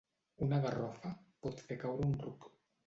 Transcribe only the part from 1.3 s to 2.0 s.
pot fer